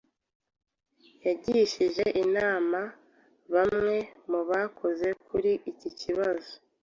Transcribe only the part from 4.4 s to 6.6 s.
bakozi kuri iki kibazo.